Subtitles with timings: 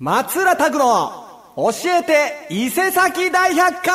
[0.00, 1.10] 松浦拓の
[1.56, 3.90] 教えて伊勢崎大百科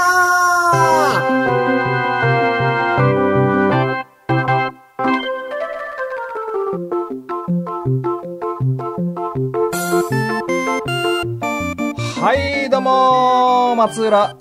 [12.20, 12.36] は
[12.66, 14.36] い、どうも松浦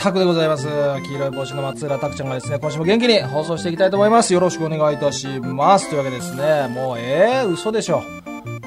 [0.00, 0.66] 拓でございます。
[0.66, 4.34] 黄色い帽子の松浦拓ちゃんがですね、今週も元気に放送していきたいと思います。
[4.34, 5.88] よろしくお願いいたします。
[5.90, 8.02] というわけですね、もう、えー、嘘でしょ。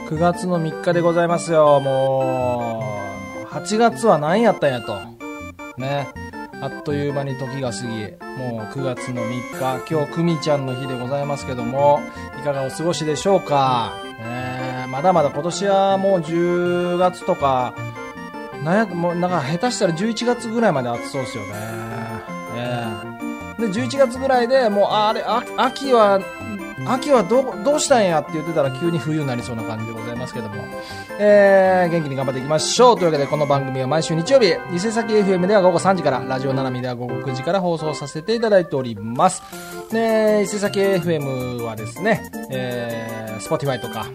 [0.09, 1.79] 9月の3日でございますよ。
[1.79, 2.83] も
[3.43, 4.99] う、8月は何やったんやと。
[5.77, 6.09] ね。
[6.61, 7.87] あっという間に時が過ぎ、
[8.37, 11.99] もう9月の3日、今日、くみちゃんの日でございますけども、
[12.39, 13.93] いかがお過ごしでしょうか。
[14.19, 17.73] ね、まだまだ今年はもう10月とか、
[18.63, 21.49] なんやもうなんか下手したら11月ぐらいまで暑そうですよね。
[22.55, 22.85] え
[23.59, 25.23] えで、11月ぐらいでもう、あれ、
[25.57, 26.19] 秋は、
[26.87, 30.55] 秋はど、どうしたんやって言ってたら急に冬になりそうな感じでございますけども。
[31.19, 32.95] えー、元気に頑張っていきましょう。
[32.95, 39.43] というわけで、この番組は毎週日曜日、伊勢崎 FM では午後3時から、ラジオななみでは午後9時から放送させていただいております。
[39.91, 44.07] で、伊勢崎 FM はですね、えー、Spotify とか、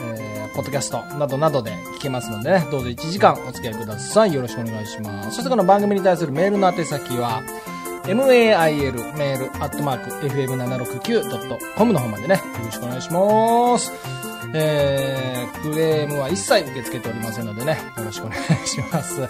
[0.00, 4.34] えー、ポッドキャストなどなどで聞けますのでね、どうぞ1時間お付き合いください。
[4.34, 5.36] よろしくお願いします。
[5.36, 7.42] そしてこの番組に対するメールの宛先は、
[8.04, 13.92] mail メールアットマーク fm769.com の方までね、よろしくお願いします。
[14.54, 19.20] えー、クレームは一切受け付けておりませんのでね、よろしくお願いします。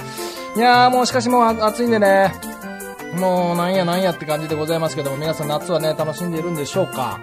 [0.56, 2.32] いやーもうしかしもう暑いんでね、
[3.18, 7.20] もうなんやなんやって感じでございますけども、皆さん夏はね、楽しんでいるんでしょうか。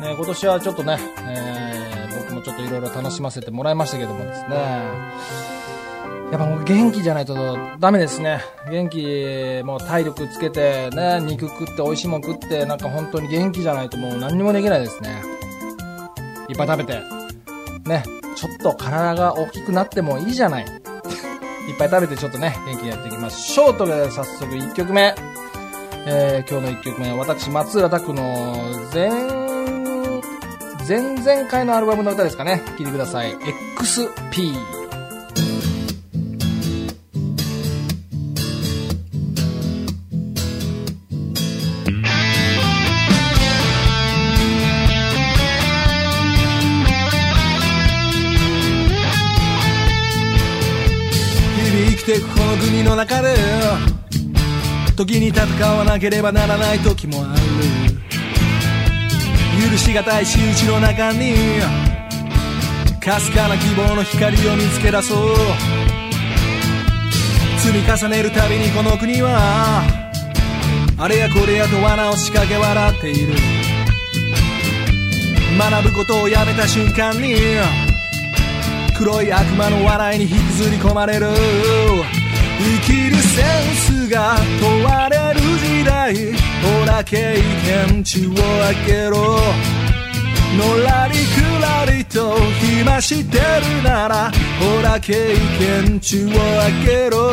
[0.00, 4.56] ね、今年はちょっとね、えー、僕もちょっといろいろ楽しませてもらいましたけどもですね、
[6.30, 7.34] やっぱもう元気じゃないと
[7.80, 8.40] ダメですね。
[8.70, 15.22] 元気、もう体力つけてね、肉食って美味しいもん食って、なんか本当に元気じゃないともう何にもできないですね。
[16.48, 17.00] いっぱい食べて、
[17.84, 18.04] ね、
[18.36, 20.64] ちょっと体が大きくなってもいいじゃない。
[21.68, 23.74] いっぱい食べてちょっとね、元気にやっていきましょう。
[23.76, 25.14] ということで早速1曲目。
[26.06, 28.22] えー、今日の1曲目は私、松浦拓の
[28.94, 29.10] 前、
[30.88, 32.62] 前々回のアルバムの歌ですかね。
[32.78, 33.36] 聴いてください。
[33.36, 34.79] XP。
[52.90, 53.36] の中で
[54.96, 57.40] 時に戦わなければならない時もある。
[59.70, 61.34] 許しがたい仕打ちの中に
[63.00, 65.36] かすかな希望の光を見つけ出そう
[67.58, 69.82] 積み重ねるたびにこの国は
[70.98, 73.34] あれやこれやと罠を仕掛け笑っている。
[75.58, 77.36] 学ぶことをやめた瞬間に
[78.98, 81.28] 黒い悪魔の笑いに引きずり込まれる。
[82.60, 86.14] 生きるセンスが問われる時代。
[86.34, 89.40] ほら経験値を開けろ。
[90.58, 96.36] のらりくらりと暇してるならほら経験値を開
[96.84, 97.32] けろ。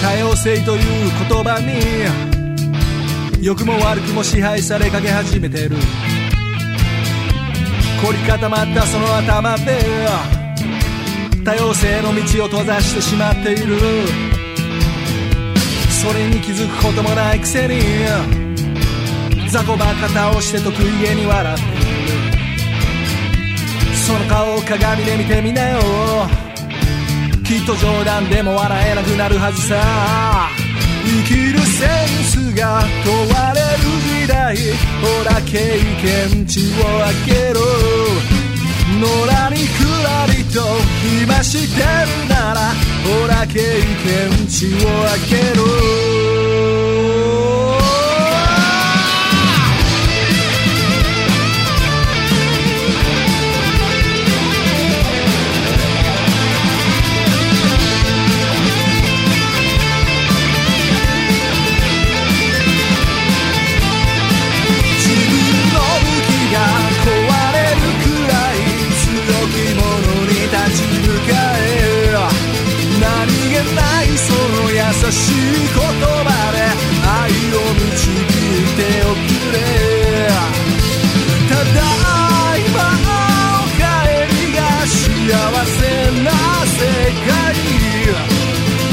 [0.00, 0.80] 多様性という
[1.28, 5.76] 言葉に良くも悪くも支配されかけ始めてる。
[8.02, 9.78] 凝り固まったその頭で
[11.44, 13.76] 多様性の道を閉ざしてしまっている。
[16.02, 17.80] それに気づくこともないくせに
[19.50, 21.74] 雑魚ばか倒して得意げに笑っている。
[24.06, 25.80] その顔を鏡で見てみなよ。
[27.44, 30.48] きっと冗談でも笑えなくなるはずさ。
[31.04, 31.88] 生きるセン
[32.24, 33.66] スが問われる
[34.22, 34.56] 時代。
[34.56, 35.78] ほら経
[36.30, 38.33] 験値を開けろ。
[39.00, 40.60] のらりくらりと
[41.22, 42.72] 今してるなら
[43.04, 46.23] ほら経験値を開ける
[75.04, 76.56] 優しい言葉で
[77.06, 78.24] 愛を導い
[78.74, 79.56] ておくれ。
[81.46, 81.78] ただ
[82.56, 82.78] いま
[83.60, 83.84] お帰
[84.34, 84.96] りが幸
[85.66, 85.80] せ
[86.22, 86.30] な
[86.64, 86.80] 世
[87.28, 87.44] 界。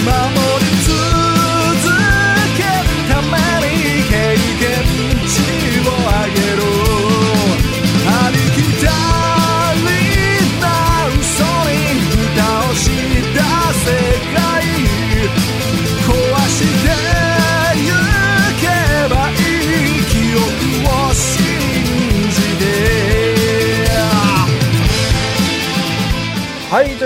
[0.04, 0.51] 守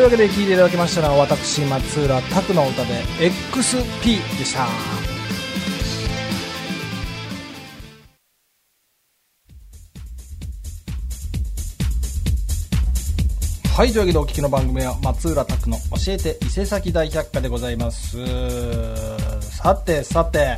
[0.05, 4.67] いうわけで聴いていただきましたのは私松浦拓の歌で XP でした。
[13.73, 18.17] はいというわけでお聞きの番組は松浦拓の教えて伊勢崎大百科でございます。
[19.41, 20.55] さてさて。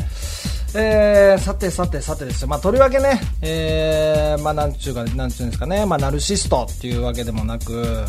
[0.75, 8.05] えー、さてさてさてですよ、まあ、とりわけね、えー、まあ、なんちゅうか、なんちゅうんですかね、まあ、ナルシストっていうわけでもなく、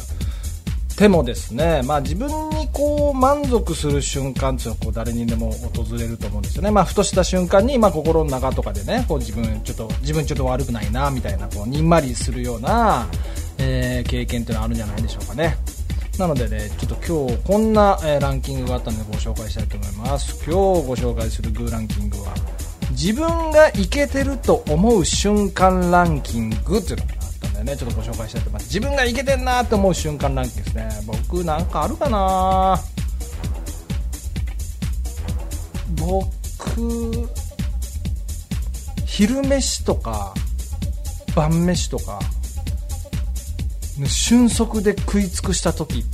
[0.99, 13.07] てもですね、まあ、自分にこう満足する瞬間っていうのはこう誰にでも訪れると思うんですよね、まあ、ふとした瞬間に、まあ、心の中とかでねこう自分ちょっと自分ちょっと悪くないなみたいなこうにんまりするような、
[13.59, 15.57] えー、経験っていうのはあるんじゃないでしょうかね。
[16.19, 20.35] なのでね、ちょっと今日こんな、え、ランキングがあったのでご紹介したいと思います。
[20.45, 22.35] 今日ご紹介するグーランキングは、
[22.91, 27.18] 自分がイケてると思う瞬間ランキングっていうの
[27.59, 28.65] でね、ちょっとご紹介したいと思います。
[28.67, 30.89] 自分がイケてんなって思う瞬間ランキングですね。
[31.07, 32.79] 僕なんかあるかな
[35.97, 37.29] 僕、
[39.07, 40.33] 昼飯とか、
[41.35, 42.21] 晩飯とか、
[44.07, 46.05] 瞬足で食い尽くした時い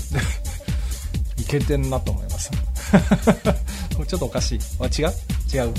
[1.46, 2.50] け てんなと思います。
[4.08, 4.61] ちょっとおかしい。
[4.81, 5.12] あ違う？
[5.55, 5.75] 違う。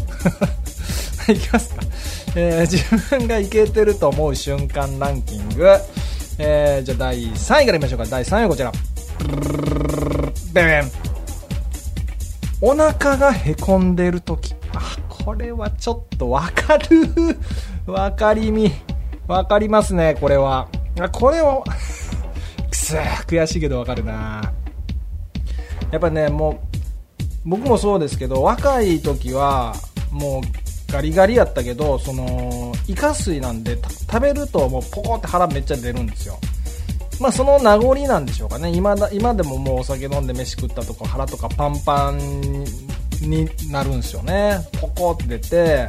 [1.33, 1.81] いきますか、
[2.35, 2.83] えー、自
[3.17, 5.67] 分がいけてると思う瞬間ランキング、
[6.37, 8.05] えー、じゃあ第3位からいきましょうか。
[8.05, 8.71] 第3位はこちら。
[12.61, 14.55] お腹がへこんでる時。
[14.73, 17.07] あこれはちょっとわかる。
[17.85, 18.71] わかりみ。
[19.27, 20.67] わかりますねこれは。
[20.99, 21.63] あこれは
[22.69, 24.53] くそ悔しいけどわかるな。
[25.91, 26.79] やっぱねもう
[27.45, 29.75] 僕もそうですけど若い時は
[30.11, 30.64] もう
[30.95, 33.77] ガリガリやったけどそのイカ水なんで
[34.09, 36.39] 食べるともうポコって腹めっちゃ出るんですよ。
[37.19, 38.69] まあその名残なんでしょうかね。
[38.69, 42.17] 今だ今でももうお酒飲んで飯食ったとか腹とかパンパン
[43.21, 44.57] になるんですよね。
[44.79, 45.87] ポコって出て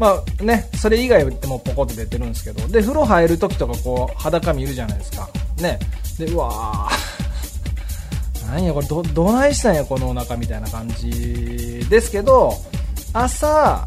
[0.00, 5.28] まあね、それ以外でもポコって出てるんですけど、で、風呂入る時とかこう、裸見るじゃないですか。
[5.60, 5.78] ね。
[6.18, 8.46] で、うわー。
[8.50, 12.54] なんやこれど、どないしたんやこのお腹みたいな感じですけど、
[13.12, 13.86] 朝、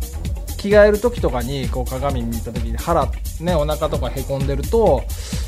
[0.61, 3.07] 着替える時とかにこう鏡見た時に腹、
[3.39, 5.03] ね、お腹とかへこんでると、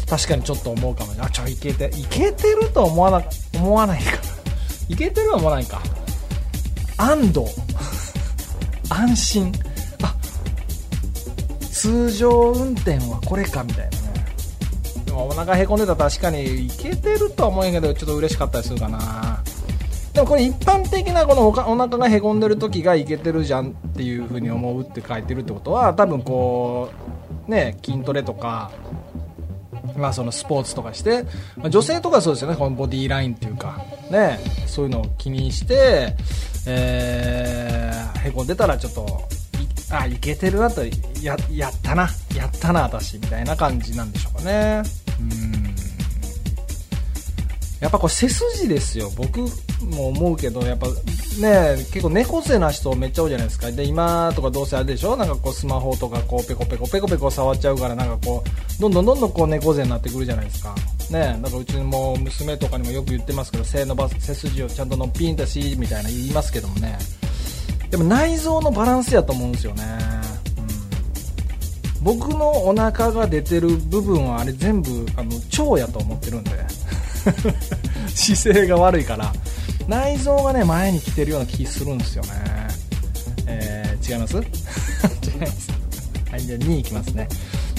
[0.10, 1.20] 確かにちょっと思うかもね。
[1.22, 3.24] あ、ちょ、いけて、いけてると思わな、
[3.54, 4.18] 思わないか。
[4.90, 5.82] いけてるは思わないか。
[6.98, 7.48] 安堵。
[8.90, 9.52] 安心
[10.02, 10.16] あ。
[11.72, 14.26] 通常運転はこれかみたいなね
[15.06, 19.44] でもお腹へこんでたら確かにいけてるとは思うんやけどちょっと嬉しかったりするかな
[20.14, 26.92] でもこれ一般的なこのお腹がへこんでる時がいけてるじゃんっていう風に思うって書いてるってことは多分こ
[27.48, 28.72] うね筋トレとか
[29.98, 31.24] まあそのスポーツとかして、
[31.58, 33.84] まあ、女性とかそうですよねこのボディーラインっていうか。
[34.10, 36.16] ねそういうのを気にして、
[36.68, 39.28] えー、へこんでたらちょっと
[39.92, 40.84] あいけてるなと
[41.22, 44.84] ややったなやったな私みたいな感じなんでしょうかね。
[45.20, 45.76] うん。
[47.80, 49.12] やっぱこれ背筋ですよ。
[49.16, 49.42] 僕
[49.84, 50.88] も思うけどやっぱ
[51.40, 53.72] ね結構猫背な人めっちゃ多いじゃないですか。
[53.72, 55.16] で今とかどうせあれでしょ？
[55.16, 60.76] なんかこうスマホとかこうペコペコペコペコ触っちゃうからなんかこうどんどんどんどんこう猫背になってくるじゃないですか。
[61.12, 66.98] ねなんかうちも娘とかにもよく言ってますけど背伸ばす背筋をちゃんとのっぴんだしみたいな言いますけどもね。
[67.90, 69.84] でも内臓のバランスやと思うんですよね、
[72.00, 76.52] うん、僕のお腹が出てる部分はあれ全部あの腸やと思ってるんで。
[78.14, 79.32] 姿勢が悪いから。
[79.88, 82.30] 内臓がね前に来てるような気するんですよね。
[83.48, 84.38] えー、違います？
[84.40, 84.42] 違い
[85.40, 85.72] ます。
[86.32, 87.28] はいじゃあ2位いきますね、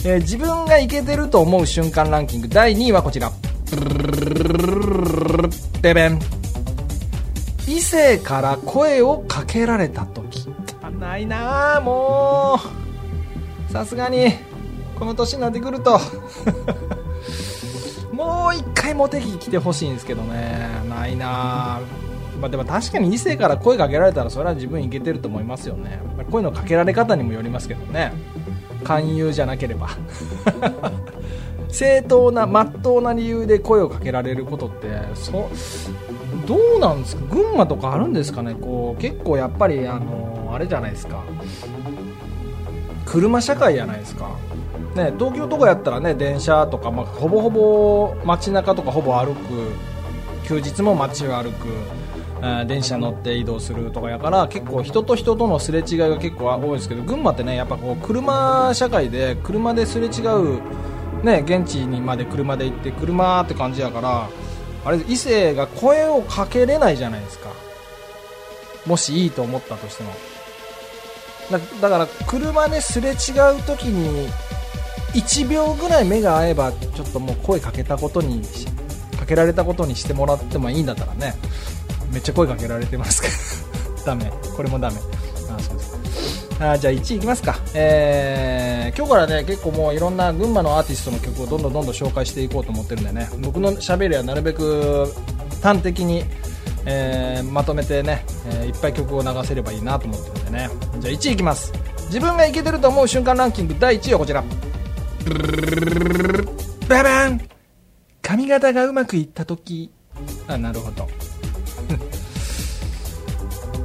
[0.05, 3.33] えー、自分がイケてると思う瞬間ランキング第2位はこちら。
[5.83, 6.21] ベベン
[7.67, 10.47] 異性から声をかけられた時
[10.83, 12.61] あないなあも
[13.69, 14.35] うさすがに
[14.99, 15.99] この年になってくると
[18.25, 20.69] もう一回モテ期来てほしいんですけどね。
[20.89, 21.81] ないな
[22.41, 28.13] まあ、でも確かに異性から声かけられたらそれは自分いけてると思いますよね、まあ、声のかけられ方にもよりますけどね。
[28.83, 29.89] 勧誘じゃなければ。
[31.69, 35.49] 正当なまっとうな理由で声をかけられることってそ
[36.47, 37.35] どうなんですか？
[37.35, 38.55] 群馬とかあるんですかね？
[38.55, 41.23] こう結構やっぱりあのあれじゃないですか。
[43.07, 44.29] 車社会じゃないですか。
[44.95, 49.73] ね、東京とかやったらね電車とか、まあ、ほぼほぼ街中とかほぼ歩く
[50.47, 51.69] 休日も街を歩く、
[52.39, 60.63] えー、電車乗って移動するとかやから結構人と人とのすれ違いが結構多いですけど群馬ってねやっぱこう車社会で車ですれ違う、
[61.25, 64.29] ね、現地にまで車で行って車って感じやから
[64.85, 67.51] あれ異性が声をかけれないじゃないですか。
[68.87, 70.13] もしいいと思ったとしても。
[71.81, 73.17] だから車ですれ違う
[73.67, 74.29] 時に
[75.15, 78.43] 1秒ぐらい目が合えばちょっともう声かけたことに
[79.19, 81.35] かけられたことにしてもらってもいいんだったらね。
[82.13, 84.05] めっちゃ声かけられてますけど。
[84.05, 84.31] ダメ。
[84.57, 84.97] これもダメ。
[85.51, 85.97] あそうです。
[86.61, 93.29] あじゃあ1位いきますか、えー今日からね結構もういろんな群馬のアーティストの曲をどんどんどんどん紹介していこうと思ってるんでね。
[93.41, 95.13] 僕のしゃべりはなるべく
[95.61, 96.25] 端的に、
[96.85, 100.71] えーまとめてね、えーいっぱい曲を流せればいいなと思ってるんでね。
[101.01, 101.73] じゃあ1位いきます。
[102.07, 104.45] 自分がいけてると思う瞬間ランキング第1位はこちら。
[106.89, 107.41] ババン。
[108.23, 109.91] 髪型がうまくいった時。
[110.49, 111.09] あなるほど。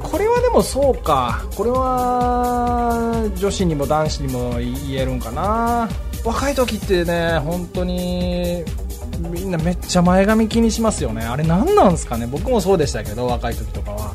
[0.02, 1.44] これはでもそうか。
[1.54, 5.88] これは女子にも男子にも言えるんかな。
[6.24, 8.62] 若い時ってね本当に
[9.30, 11.24] みんなめっちゃ前髪気にしますよね。
[11.24, 12.26] あれ何なんすかね。
[12.26, 14.14] 僕もそうでしたけど若い時とかは。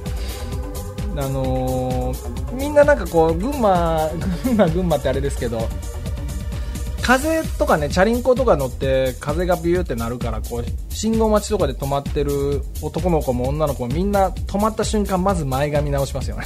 [1.17, 4.09] あのーみんななんかこう群馬
[4.43, 5.67] 群馬群馬ってあれですけど
[7.05, 16.45] 風とかねチャリンコとか乗って風がビューってなるからこう信号待ちとかで止まってる男の子も女の子もみんな止まった瞬間まず前髪直しますよね。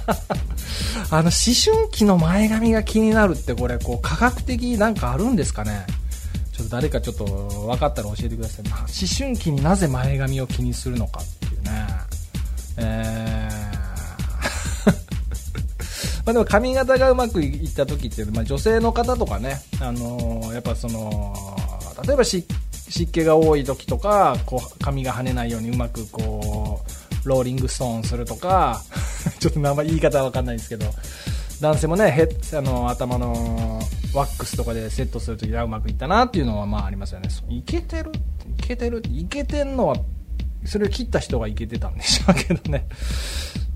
[1.10, 5.86] あの思春期の前髪が気になるってこれこう科学的なんかあるんですかね。
[6.52, 11.70] ちょっと誰かちょっと分かったら教えてください、まあ思春期になぜ前髪を気にするのかっていうね。
[12.76, 13.09] え
[16.24, 21.34] まあでも髪型がうまくいった時っていうのは、まあ、女性の方とかね、あのーやっぱその
[22.06, 22.46] 例えば湿
[23.12, 26.80] 気が多い時とかこう髪が跳ねないようにうまくこ
[27.24, 28.82] うローリングストーンするとか
[29.38, 30.86] ちょっと名前言い方は分かんないんですけど
[31.60, 33.80] 男性もねヘあの頭の
[34.14, 37.28] ワックスとかでセットする時はうまくいったなっていうのはまあありますよね。
[37.48, 38.10] いけてる？
[38.58, 39.02] いけてる？
[39.08, 39.96] いけてんのは
[40.64, 42.86] それを切った人がいけてたんでしょうけどね。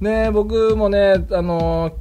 [0.01, 1.93] ね僕もねあの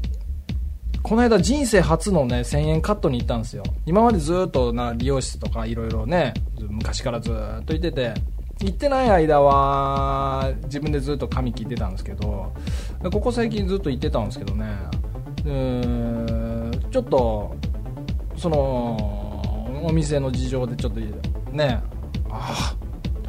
[1.04, 3.64] この間人生初のね1000円カットに行ったんですよ。
[3.86, 8.14] 今までずっとな美容室とかいろいろね昔からずっと行ってて
[8.62, 12.54] 行ってない間は自分でずっと髪切ってたんですけど
[13.12, 14.66] ここ最近ずっと行ってたんですけどね
[15.46, 17.56] うーんちょっと
[18.38, 21.00] そのお店の事情でちょっと
[21.52, 21.82] ね
[22.30, 22.84] ああ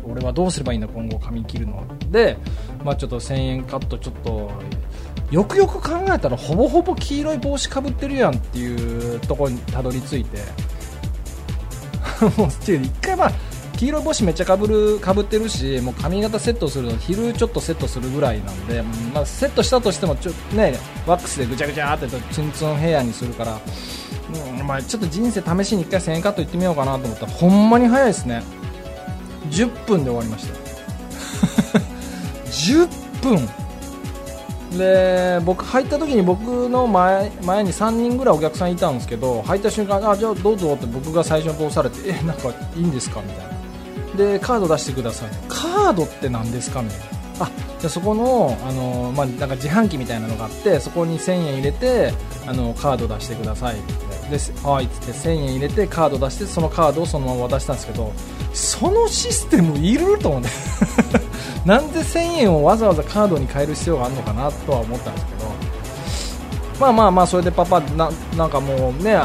[0.06, 1.82] 俺はどうすればいいんだ今後髪切るの。
[2.10, 2.36] で、
[2.84, 4.50] まあ、ちょっと1000円カットちょっと
[5.34, 10.38] よくよく考えたらほぼほぼ黄色い帽子かぶってるやんっていうところにたどり着いて。
[12.38, 13.32] もうっていう一回まあ
[13.76, 23.58] 黄色い帽子めっちゃかぶるかぶってるしもう髪型セットするの昼ちょっとセットするぐらいなんで、まあ、セットしたとしてもちょねワックスでぐちゃぐちゃってツンツンヘアにするから、
[24.58, 27.26] うんまあ、ちょっと人生試しに一回1000円カット行ってみようかなと思った。
[27.26, 28.44] らほんまに早いですね。
[29.50, 31.80] 10分で終わりました。
[32.48, 32.88] 10
[33.20, 33.63] 分。
[34.76, 43.20] で僕入った時に僕の前前に3人ぐらいお客さんいたんですけど入った瞬間あじゃあどうぞって僕が最初に通されてえなんかいいんですか？
[43.22, 43.54] みたいな。
[44.16, 45.30] でカード出してください。
[45.48, 47.04] カードって何ですかみたいな
[47.46, 47.50] あ
[47.80, 52.12] じゃそこのあの、まあ、なんか自販機みたいなのがあってそこに1000円入れて
[52.46, 53.78] あのカード出してください。
[53.78, 58.12] ってではいっつって1000円入れてカード出してそのカードをそのまま渡したんですけど
[58.52, 60.18] そのシステムいる？
[60.18, 60.48] と思って。
[61.64, 65.44] なんで1000円をわざわざカードに変える必要があるのかなとは思ったんですけど
[66.80, 69.16] まあまあまあそれでパパななんかもうね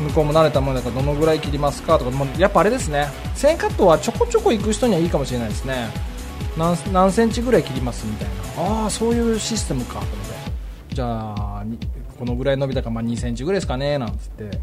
[0.00, 3.08] 向こうも慣れたもんだからどのぐらい切りますかとかもうやっぱあれですね。
[3.34, 5.88] 1000円カットはちょこちょこ行く人にはいいかもしれないですね。
[6.56, 8.82] 何何センチぐらい切りますみたいな。
[8.82, 9.94] ああそういうシステムか。
[9.94, 10.94] と思って。
[10.94, 11.64] じゃあ
[12.18, 14.60] このぐらい伸びたか、まあ、2センチぐらいですかねなんつって。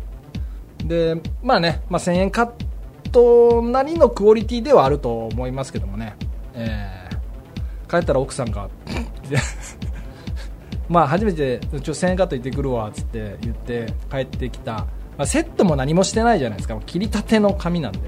[0.84, 2.52] でまあね、まあ、1000円カッ
[3.12, 6.16] トなりのクオリティではあると思いますけどもね、
[6.58, 7.08] えー
[7.90, 8.70] 帰ったら奥さんが。
[10.90, 14.86] まあ初めてちょ1000円カット行ってくるわっつって言って帰ってきた、ま
[15.20, 16.78] あ、セットも何もしてないじゃないですか。
[16.86, 18.00] 切りたての髪なんで。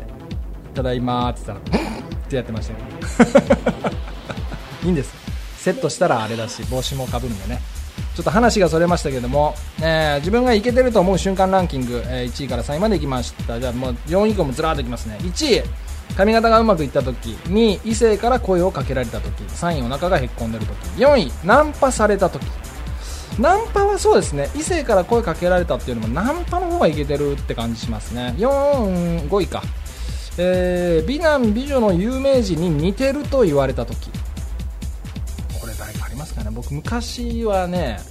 [0.73, 1.89] ただいまって言ったらっ
[2.29, 3.89] てやってましたけど
[4.85, 5.13] いいんです。
[5.57, 7.61] セットしたらあれだし帽子もかぶるんでね。
[8.15, 13.59] ちょっと話がそれましたけども、えー自分がいけてると思う瞬間ランキング、えー1位から3位までいきました。
[13.59, 15.17] じゃあもう4位以降もずらっといきますね。
[15.21, 15.63] 1位。
[16.17, 22.45] 髪型がうまくいった時2位異性から声をかけられた時3位お腹がへっこんでる時4位ナンパされた時。
[23.39, 24.49] ナンパはそうですね。
[24.53, 28.35] 異性から声かけられたっていうのもナンパの方がいけてるって感じしますね。
[28.37, 29.63] 4 5位か。
[30.37, 34.09] えー美男美女の有名人に似てると言われた時。
[35.61, 36.49] これ誰かありますかね。
[36.51, 38.01] 僕昔はね、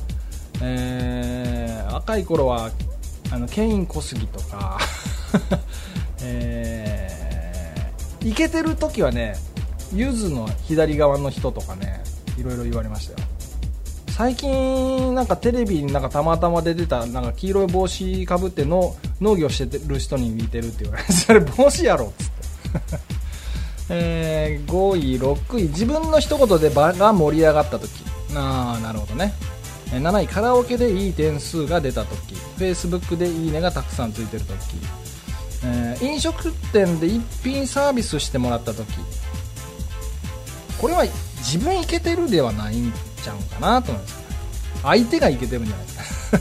[0.62, 2.70] えー若い頃は
[3.30, 4.78] あのケイン小杉とか、
[6.22, 6.88] えー
[8.22, 9.37] イケてる時はね
[9.92, 12.02] ゆずの左側の人とかね
[12.38, 13.28] いろいろ言われましたよ。
[14.18, 22.38] 最近なんかテレビになんかたまたま出てたなんか黄色い帽子かぶっての農業してる人に似てるって言われて それ帽子やろっつって。
[23.90, 27.90] えー、5位6位自分の一言で場が盛り上がった時。
[28.34, 29.32] ああなるほどね。
[29.90, 32.34] 7位カラオケでいい点数が出た時。
[32.58, 34.54] Facebook でいいねがたくさんついてる時、
[35.64, 38.86] えー飲食店で一品サービスしてもらった時
[40.80, 41.04] これは
[41.38, 44.18] 自分いけてるではないんちゃうかなと思います
[44.82, 45.86] 相手がいけてるんじゃない。
[45.86, 46.38] ですか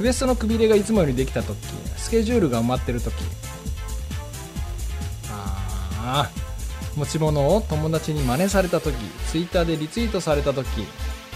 [0.00, 1.56] ウエストのくびれがいつもよりできた時
[1.96, 3.14] スケジュールが埋まってる時。
[5.28, 6.30] ああ
[6.96, 8.94] 持ち物を友達に真似された時
[9.28, 10.66] ツイッターでリツイートされた時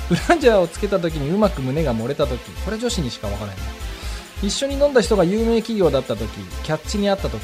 [0.09, 3.57] ブラジャーをつけた時にうまく胸が漏れた時これ女子にしか分からない。
[4.43, 6.29] 一緒に飲んだ人が有名企業だった時
[6.63, 7.41] キャッチにあった時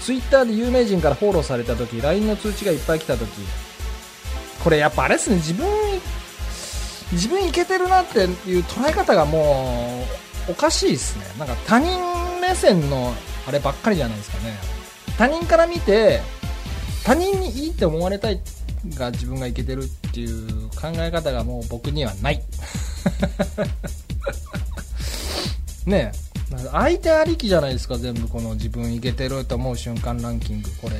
[0.00, 3.28] ツイッターで有名人からフォローされた時 LINE の通知がいっぱい来た時
[4.62, 5.66] これやっぱあれですね自分
[7.12, 8.28] 自分いけてるなっていう
[8.64, 10.04] 捉え方がも
[10.48, 11.24] うおかしいですね。
[11.38, 11.88] なんか他人
[12.40, 13.12] 目線の
[13.46, 14.56] あればっかりじゃないですかね。
[15.16, 16.20] 他人から見て
[17.04, 18.40] 他人にいいって思われたい
[18.94, 22.42] が自分がいけてるっていう考え方がもう僕にはない。
[25.86, 26.12] ね
[26.70, 30.96] 相手ありきじゃないですか全部この自分いけてると思う瞬間ランキングこれ。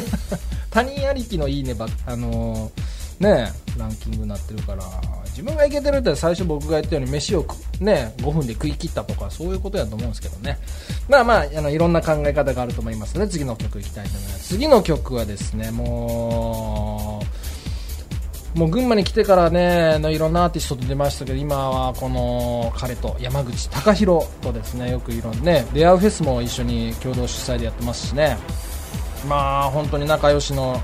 [0.70, 2.70] 他人ありきのいいねばあの
[3.18, 4.84] ねえランキングになってるから
[5.28, 10.58] 自分がいけてるって最初僕が言ったように飯をくね5分で食い切ったとかそういうことやと思うんですけどね。
[11.08, 14.48] まあまああのいろんな考え方があると思いますので次の曲いきたいと思います。
[14.48, 17.35] 次の曲はですねもう
[18.56, 28.38] もう群馬に来てからねのいろんなアーティストと出ましたけど今はこの彼と山口隆弘とですねよくいろんなねレアフェスも一緒に共同主催でやってますしね。
[29.28, 30.80] まあ本当に仲良しの、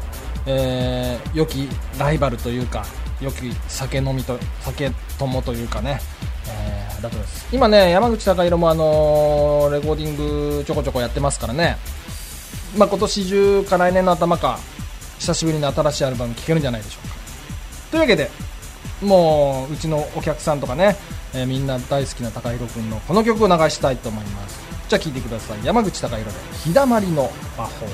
[0.47, 1.67] えー良き
[1.99, 2.85] ライバルというか
[3.23, 5.99] 良き酒飲みと酒友というかね、
[6.49, 7.49] えーだとです。
[7.55, 10.17] 今ね山口隆弘もあのレコーディン
[10.59, 11.79] グちょこちょこやってますからね。
[12.77, 14.59] まあ今年中か来年の頭か
[15.19, 17.22] 久しぶりに新しいアルバム聴けるんじゃないでしょうか。
[17.93, 18.31] というわけで
[19.03, 20.97] もううちのお客さんとかね、
[21.35, 24.61] えーみんな大好きな高弘君のこの曲を流したいと思います。
[24.89, 25.65] じゃあ聴いてください。
[25.65, 27.87] 山口隆弘で「日だまりの魔法」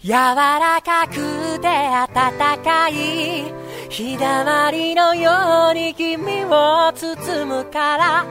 [0.00, 1.68] 柔らかくて
[2.14, 3.52] 暖かい
[3.90, 8.24] 日だまりのように君を包むから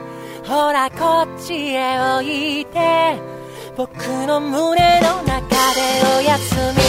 [0.44, 3.20] ほらこっちへ置いて
[3.76, 3.92] 僕
[4.26, 5.38] の胸の中
[5.74, 6.88] でおやすみ。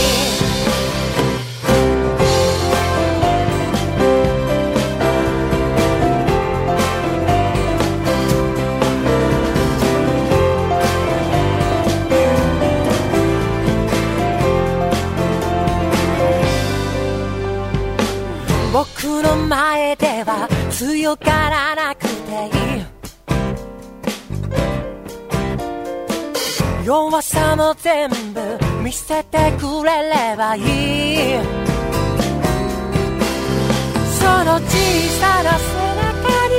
[18.79, 18.87] 僕
[19.21, 22.85] の前では強がらなくていい
[26.85, 28.39] 弱さも全部
[28.81, 30.63] 見せてくれればいい
[34.17, 34.71] その小
[35.19, 36.55] さな背中に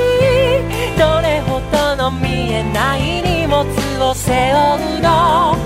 [0.99, 3.65] どれほどの見えない荷物
[4.11, 5.57] を背負うの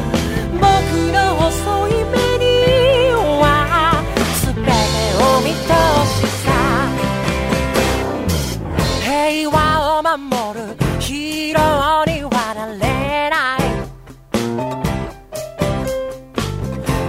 [0.54, 0.64] 僕
[1.12, 4.02] の細い目には
[4.46, 5.74] 全てを見通
[6.30, 6.35] し
[10.18, 10.78] 守る。
[11.00, 12.80] ヒーローにはなれ
[13.30, 13.60] ない。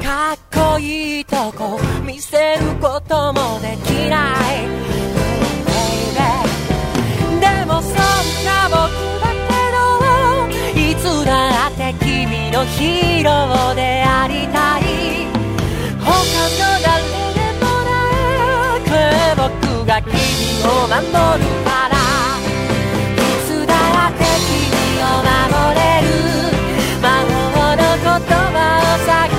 [0.04, 4.66] かっこいいとこ見せることもできない。
[5.66, 7.94] Baby でもそん
[8.44, 8.74] な僕
[9.22, 11.30] だけどいつだ
[11.68, 14.82] って君のヒーローでありたい。
[16.00, 16.90] 他の誰
[17.34, 17.94] でもな
[18.84, 20.12] く僕が君
[20.64, 21.94] を守るから。
[25.74, 26.08] れる。
[27.02, 28.08] 魔法の言
[28.54, 29.35] 葉を探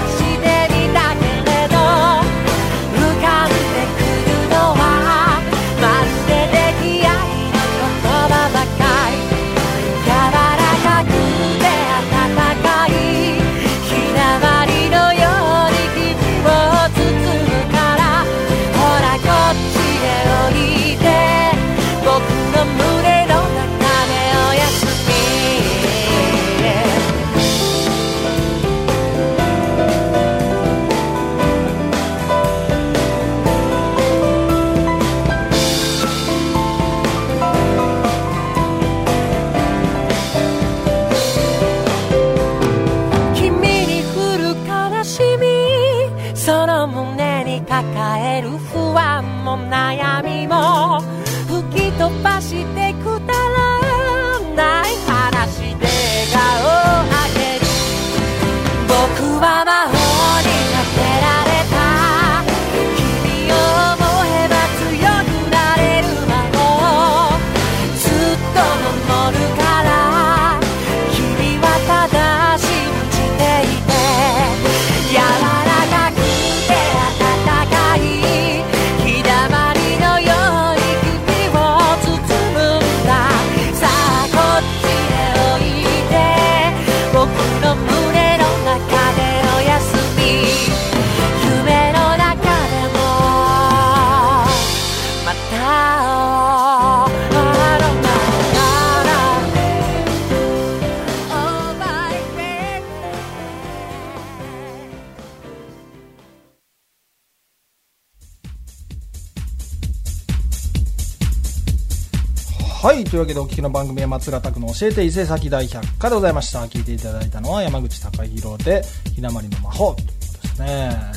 [113.17, 113.19] い。
[113.19, 116.60] というわけでお聞きの番組は松浦拓の教えて伊勢崎大百科でございました。
[116.65, 118.84] 聞いていただいたのは山口隆弘で、
[119.15, 120.67] ひなまりの魔法ということですね。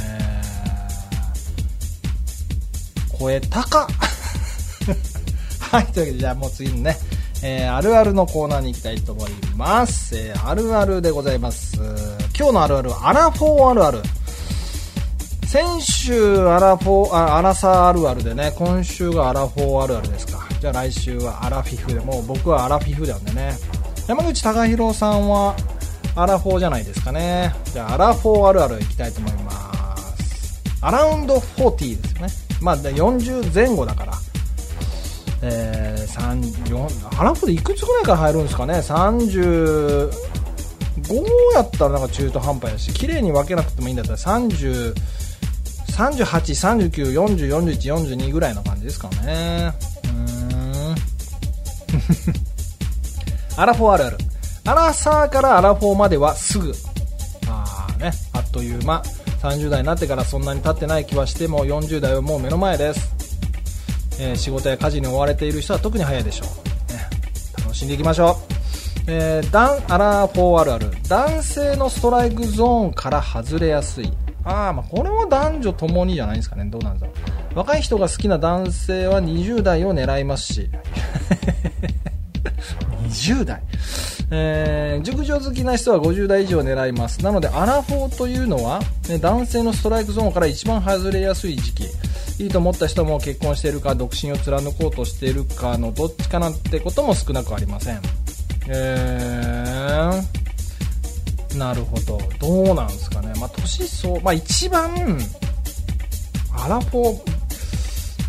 [0.01, 3.87] えー、声高
[5.61, 5.87] はい。
[5.93, 6.97] というわけで、じゃあもう次にね、
[7.43, 10.17] えー、あるあるのコーナーに行きたいと思います。
[10.17, 11.77] えー、あるあるでございます。
[12.39, 14.01] 今日のあるある、アラフォーあるある。
[15.51, 23.57] 先週アラフォーあアラサーあるあるでね今週がアラフォーあるあるですかじゃあ来週はアラフィフでもう僕はアラフィフなんでね。
[24.07, 25.57] 山口隆弘さんは
[26.15, 27.55] アラフォーじゃないですかね。
[27.73, 30.63] じゃあアラフォーあるあるいきたいと思います。
[30.83, 32.33] アラウンド40ですよね。
[32.61, 34.13] まあ40前後だから。
[35.43, 38.75] えー、3 4アラフォーでいくつぐらいから入るんですかね。
[38.75, 40.11] 30
[41.01, 44.95] 5やったらなんか中途半端やし綺麗に分けなくてもいいんだったら30
[46.01, 49.73] 38、39、40、41、42ぐらいの感じですかね。
[53.57, 54.19] アラフォーあるある。
[54.67, 56.75] アラサーからアラフォーまではすぐ。
[57.47, 59.03] まあね、あっという間。
[59.43, 63.11] 30代になってからそんなに経ってない気はしても40代はもう目の前です。
[64.19, 66.93] えー仕事や家事に追われている人は特に早いでしょう。
[66.93, 67.09] ね、
[67.59, 68.51] 楽しんでいきましょう。
[69.07, 74.13] えー、ダンアラフォーあるある男性のストライクゾーンから外れやすい
[74.45, 76.65] ああまあこれは男女ともにじゃないですかね。
[76.65, 77.13] どうなんだろ
[77.55, 80.71] う若い人が好きな男性は20代を狙いますし。
[83.09, 83.63] 20代。
[84.33, 87.23] えー熟女好きな人は50代以上狙います。
[87.23, 91.85] なのでアラフォーというのは、ね、男性のストライクゾーンから一番外れやすい時期。
[92.39, 98.01] いいと思った人も結婚しているか独身を貫こうとしているかのどっちかなんてことも少なくありません。
[98.69, 100.40] えー、
[101.57, 102.19] なるほど。
[102.39, 103.33] どうなんですかね。
[103.39, 104.91] まあ年相まあ一番
[106.53, 107.41] アラフォー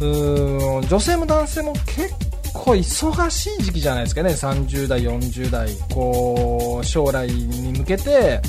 [0.01, 2.13] うーん女性も男性も結
[2.53, 4.31] 構忙しい時期じゃないですかね。
[4.31, 8.41] 30代40代こう将来に向けて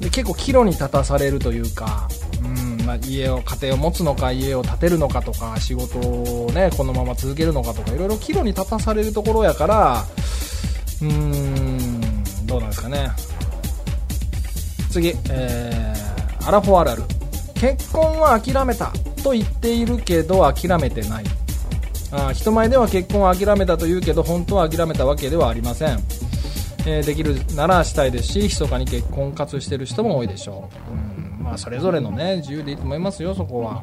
[0.00, 2.08] で結構岐路に立たされるというか、
[2.42, 10.04] うんまあ、家を家庭を持つのか家を建てるのかとか仕事を、ね、このまま続けるのかとかいろいろ岐路に立たされるところやから
[11.02, 13.10] うーんどうなんですかね。
[14.90, 17.02] 次、えー、アラフォーあるある
[17.54, 21.24] 結婚は諦めたと言っているけど諦めてない。
[22.12, 26.00] あ人前では結婚を諦めたと言うけど本当は諦めたわけではありません、
[26.84, 30.92] えーできるならしたいですし密かに結婚活してる人も多いでしょう。
[30.92, 33.82] うんまあそれぞれのね自由でいいと思いますよそこは。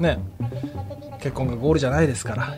[0.00, 0.18] ね。
[1.20, 2.54] 結婚がゴールじゃないですから。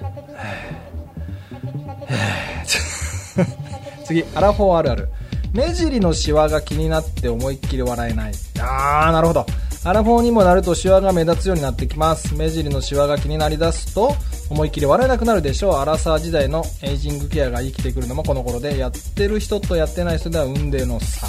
[4.05, 5.09] 次アラフォーあるある
[5.53, 8.33] 目尻のシワが気になって思いっきり笑えない。
[8.61, 9.47] あーなるほど。
[9.85, 12.35] アラフォーにもなるとシワが目立つようになってきます。
[12.35, 14.15] 目尻のシワが気になりだすと
[14.51, 15.75] 思いっきり笑えなくなるでしょう。
[15.77, 21.27] アラサー時代のエイジングケアが生きてくるのもこの頃でやってる人とやってない人では運命の差。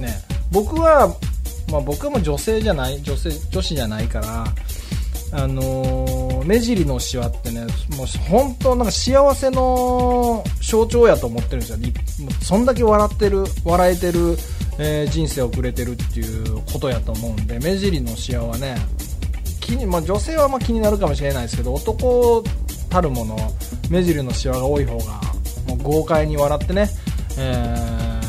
[0.00, 0.20] ね。
[0.50, 1.14] 僕は、
[1.70, 4.44] まあ、僕はもう女性じゃない女性女子じゃないから
[5.32, 7.60] あのー目尻のシワってね
[7.94, 12.30] もう本当なんか幸せの象徴やと思ってるんですよ。
[12.42, 14.36] そんだけ笑ってる笑えてる、
[14.78, 18.76] えー人生を送れてるっていうことやと思うんで目尻のシワはね
[19.60, 22.42] 気に、まあ、女性はま気になるかもしれないですけど男
[22.88, 23.36] たるもの
[23.90, 25.20] 目尻のシワが多い方が
[25.66, 26.88] もう豪快に笑ってね、
[27.38, 28.28] えー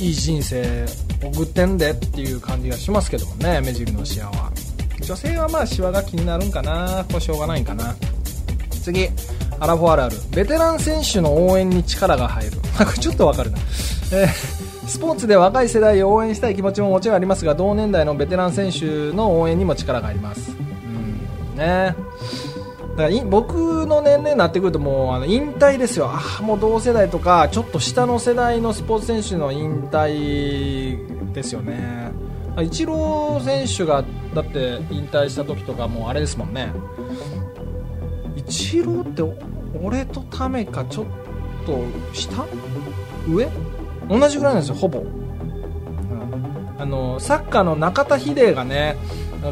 [0.00, 0.86] いい人生
[1.20, 4.52] 送ってんでっていう感じがしますけどもね目尻のシワは。
[5.08, 7.02] 女性はまあシワが気になるんかな。
[7.08, 7.96] これしょうがないんかな。
[8.82, 9.08] 次。
[9.58, 10.16] アラフォーあるある。
[10.32, 12.58] ベテラン選手の応援に力が入る。
[12.76, 13.58] これちょっとわかるな、
[14.12, 21.58] えースポーツで若い世代を応援したい気持ちももちろんありますが同年代のベテラン選手の応援にも力があります、うん。
[21.58, 21.94] ね、
[22.96, 26.10] だから僕の年齢になってくるともうあの引退ですよ。
[26.10, 32.27] あもう同世代とかちょっと下の世代のスポーツ選手の引退ですよね。
[32.62, 36.72] イチロー選手がだって引退した時とかもうあれですもんね。
[38.36, 39.22] イチローって
[39.80, 41.06] 俺とタメかちょっ
[41.66, 42.46] と下？
[43.28, 43.48] 上？
[44.08, 46.76] 同じぐらいなんですよほぼ、うん。
[46.78, 48.96] あのサッカーの中田秀がね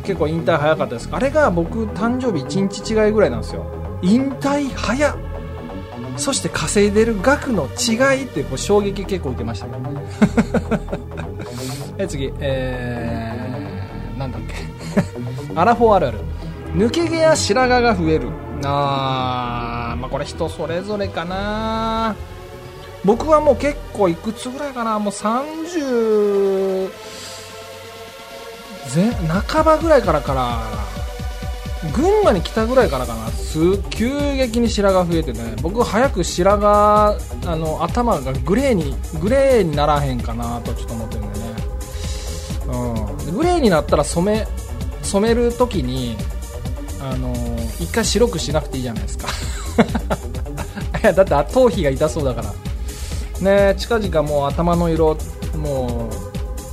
[0.02, 1.08] 結構引退早かったです。
[1.12, 3.66] あれが僕誕生日1日違いぐらいなんですよ。
[4.02, 5.16] 引退早
[6.16, 10.00] そして稼いでる額の違いってこう衝撃結構受けましたけどね。
[11.98, 14.54] え次えー、なんだっけ。
[15.58, 16.20] アラフォーあるある
[16.74, 18.28] 抜け毛や白髪が増える。
[18.64, 22.14] あーまあこれ人それぞれかな。
[23.04, 24.98] 僕はもう結構いくつぐらいかな。
[24.98, 26.90] もう30
[28.94, 30.60] 前半ばぐらいからから
[31.94, 33.28] 群馬に来たぐらいからかな。
[33.30, 35.56] す急激に白髪増えてね。
[35.62, 36.66] 僕早く白髪
[37.46, 41.45] あの頭がグレーにグレーにならへんかなとちょっと思ってるんでね、
[43.36, 44.46] グレーになったら染め
[45.02, 46.16] 染めるときに
[47.00, 47.32] あの
[47.78, 49.28] 一回白くしなくていいじゃないですか。
[51.12, 52.52] だって頭皮が痛そうだから。
[53.68, 55.16] ね近々もう頭の色
[55.58, 56.08] も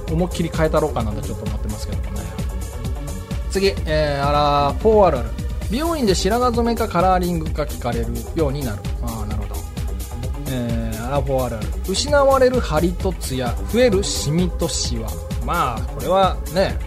[0.09, 2.21] う思いっきり変えたろうかなとちょっと思ってますけどもね。
[3.51, 5.29] 次、えー、あらフォーあるある
[5.69, 8.79] 美容院で白髪染めかカラーリングか聞かれるようになる。
[9.01, 9.55] ああなるほど。
[10.47, 15.09] えー、アラフォーあるある失われる張りとツヤ増えるシミとシワ。
[15.45, 16.77] まあこれはね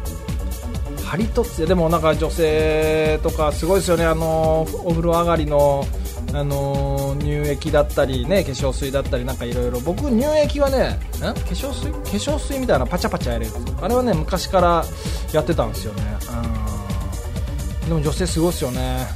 [1.04, 4.04] 張りとツでもなんか女性とかすごいですよね。
[4.04, 5.86] あのお風呂上がりの
[6.34, 9.78] あの乳液だったりね化粧水だったりなんかいろいろ。
[9.80, 10.80] 僕乳液はねん
[11.20, 11.92] 化粧水？
[11.92, 13.54] 化粧水みたいなパチャパチャやるやつ。
[13.80, 14.84] あれはね昔から
[15.32, 16.02] やってたんですよね。
[17.82, 19.06] うんでも女性すごいですよね。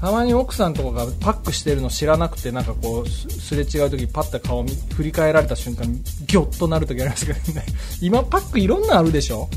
[0.00, 7.64] たまに奥さんとかがパックしてるの知らなくてなんかこうすれ違う時パッて顔見振り返られた瞬間ギョッとなる時ありますけどね。
[8.00, 9.48] 今パックいろんなあるでしょ？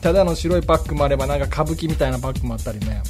[0.00, 3.02] ただの白いパックもあればなんか歌舞伎みたいなパックもあったりね。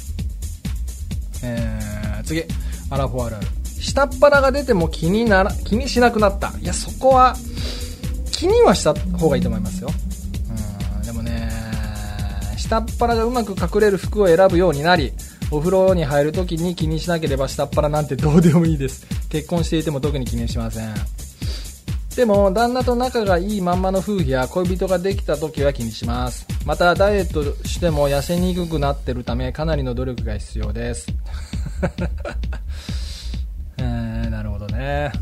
[1.43, 2.43] えー、次。
[2.91, 3.47] アラフォーあるある
[3.81, 6.53] 下っ腹が出ても気になら気にしなくなった。
[6.59, 7.35] いやそこは
[8.31, 9.89] 気にはした方がいいと思いますよ。
[10.99, 11.49] うんでもね
[12.57, 15.11] 下っ腹がうまく隠れる服を選ぶようになり
[15.55, 19.07] お風呂に入るときに気にしなければ下っ腹なんてどうでもいいです。
[19.29, 20.93] 結婚していても特に気にしません。
[22.13, 26.45] でも旦那と仲がいいまんまの夫婦や恋人ができた時は気にします。
[26.65, 31.07] またダイエットしても痩せにくくなってるためかなりの努力が必要です。
[33.77, 35.13] えー、なるほどね。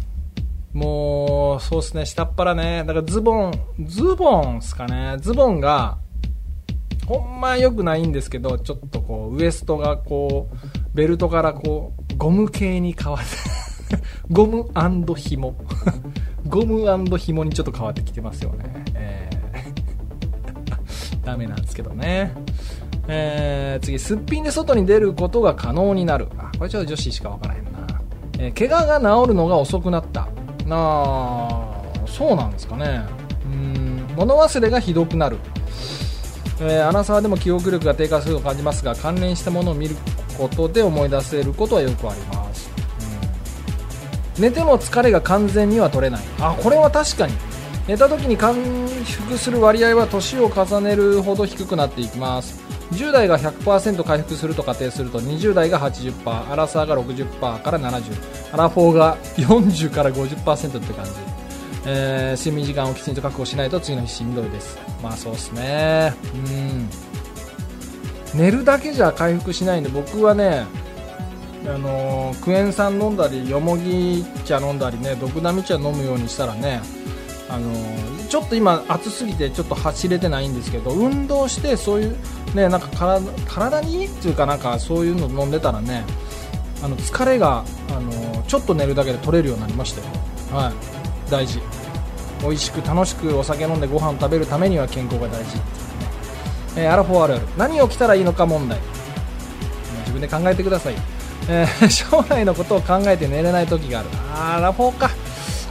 [0.74, 2.06] もうそうですね。
[2.08, 2.84] 下っ腹ね。
[2.88, 3.54] だからズボン
[3.86, 5.18] ズボンっすかね。
[5.20, 5.98] ズボンが
[7.06, 10.58] ほんま良くないんですけどちょっとこうウエストがこう
[10.94, 13.54] ベルトからこうゴム系に変わって
[14.32, 14.66] ゴム
[15.16, 15.56] 紐。
[16.48, 21.26] ゴム紐にちょっと変わってきてますよね、えー。
[21.26, 22.34] ダメなんですけどね、
[23.08, 26.28] えー次すっぴんで外に出ることが可能になる。
[26.38, 27.72] あこれちょっと女子しかわからへんな、
[28.40, 30.28] えー怪我が治るのが遅くなった。
[30.66, 33.02] なあそうなんですかね。
[33.46, 35.38] うん物忘れがひどくなる。
[36.60, 39.96] えー、アナサーでも記憶力が低下すると感じますが関連したものを見る
[40.38, 42.70] ことで思い出せることはよくあります、
[44.38, 44.44] うん。
[44.44, 46.22] 寝ても疲れが完全には取れない。
[46.40, 47.34] あこれは確かに。
[47.88, 48.56] 寝た時に回
[49.04, 52.64] 復する割合は年を重ねるほど低くなっていきます。
[52.94, 61.33] 10代が100%回復すると仮定すると20代が80%アラサーが60%から70アラフォーが40から50%って感じ。
[61.86, 64.78] えー睡眠時間をきちんと確保しないと次の日しんどいです。
[65.02, 66.14] まあそうですね。
[66.34, 66.90] うん。
[68.40, 70.66] 寝るだけじゃ回復しないんで僕はね
[71.66, 76.82] あのークエン酸飲んだりよもぎ茶飲んだりねドクダミ茶飲むようにしたらね
[77.50, 82.18] あのーちょっと今暑すぎてちょっと走れてないんですけど運動してそういう
[82.56, 82.88] ねなんか
[83.48, 86.04] 体にいいっていうかなんかそういうの飲んでたらね
[86.82, 90.08] あの疲れが、あのーちょっと寝るだけで取れるようになりましたよ。
[90.52, 90.74] はい。
[91.34, 91.60] 大事。
[92.44, 95.58] 美味しく楽しくお酒飲んでご飯食べるためには健康が大事、
[96.78, 98.80] えーアラフォーあるある何を着たらいいのか問題。
[100.02, 100.96] 自分で考えてください、
[101.50, 104.10] えー 将来のことを考えて寝れない時がある。
[104.36, 105.10] あアラフォーか。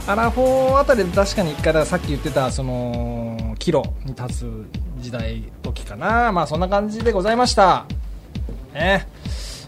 [0.05, 4.65] アラフォーあたりで確かに一回ださっき言ってたその岐路に立つ
[4.99, 6.33] 時代時かな。
[6.33, 7.85] まあそんな感じでございました。
[8.73, 9.07] ね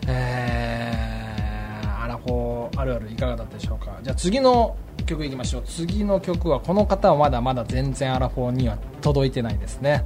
[0.08, 3.94] えーアラフォーあるあるいかがだったでしょうか。
[4.02, 5.64] じゃあ次の曲いきましょう。
[5.66, 10.04] 次の曲はこの方はまだまだ全然アラフォーには届いてないですね、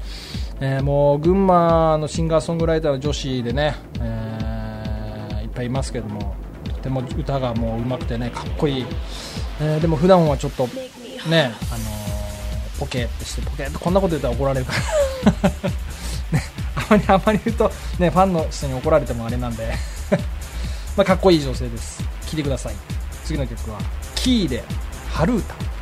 [0.60, 8.86] えーもう群馬のシンガーソングライターの女子でね、えーいっぱいいますけどもとても歌がもう上手くてねかっこいい、
[9.62, 10.68] えーでも普段はちょっと
[11.30, 11.84] ねあの
[12.80, 14.80] ポケってしてポケってこんなこと言ったら怒られるから。
[16.32, 16.44] ね
[16.76, 19.74] あまりあまり言うとねファンの人に怒られてもあれなんで。
[20.96, 22.04] まあかっこいい女性です。
[22.26, 22.74] 聴いてください。
[23.26, 23.80] 次の曲は。
[24.22, 24.64] キーで
[25.10, 25.79] 春歌不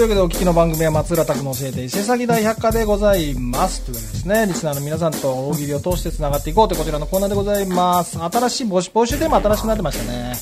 [0.00, 3.82] というわけでお聞きの番組は松浦拓の教えて伊勢崎大百科でございます。
[3.82, 8.18] というわけですね、リスナーの皆さんと大喜利を通して繋がっていこうというこちらのコーナーでございます。
[8.18, 10.32] 新しい募集、募集テーマ新しくなってましたね。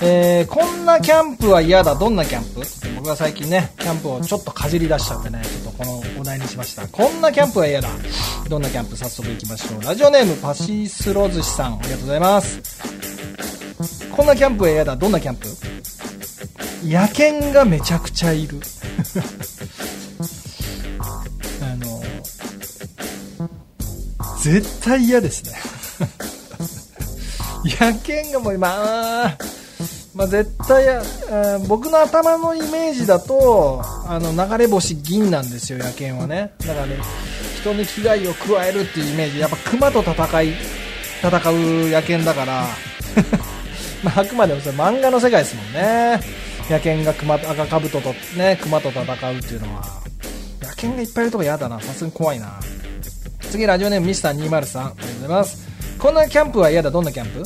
[0.00, 1.96] えー、こんなキャンプは嫌だ。
[1.96, 2.60] どんなキャンプ？
[2.94, 6.86] 僕が最近ね、キャンプをちょっとかじり出しちゃってね、ちょっとこのお題にしました。
[6.86, 7.88] こんなキャンプは嫌だ。
[8.48, 8.96] どんなキャンプ？
[8.96, 9.82] 早速行きましょう。
[9.82, 12.60] ラジオネームパシスロ寿司さん、ありがとうございます。
[14.12, 14.94] こんなキャンプは嫌だ。
[14.94, 15.48] どんなキャンプ？
[16.84, 18.60] 野犬がめちゃくちゃいる
[21.62, 22.02] あの
[24.42, 25.52] 絶対嫌ですね。
[27.80, 29.36] 野犬がもう今
[30.12, 30.98] まあ、絶対、え
[31.68, 36.52] 僕の頭のイメージだとあの流れ星銀なんですよ野犬はね。
[36.58, 36.98] だからね
[37.60, 39.38] 人に危害を加えるっていうイメージ。
[39.38, 40.54] やっぱ熊と戦い
[41.22, 42.66] 戦う野犬だから。
[44.02, 46.20] まああくまでもそれ漫画の世界ですもんね。
[46.70, 49.82] 野犬が熊赤兜とね熊と戦うっていうのは。
[50.62, 51.80] 野犬がいっぱいいるとこ嫌だな。
[51.80, 52.60] さすがに怖いな。
[53.50, 55.68] 次ラジオネームミスター203ありがとうございます。
[55.98, 56.92] こんなキャンプは嫌だ。
[56.92, 57.42] どんなキャンプ？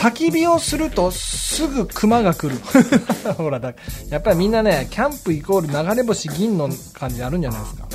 [0.00, 2.60] 焚き火をするとすぐ熊が来る。
[3.34, 3.74] ほらだ
[4.08, 7.88] やっぱりみんなねキャンプイコール流れ星銀の感じあるんじゃないですか。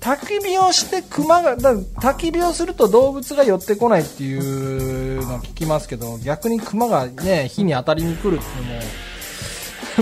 [0.00, 8.80] 焚き火をして熊がだ焚き火をすると動物が寄ってこないっていうのを聞きますけど逆に熊がね火に当たりに来るっていうのも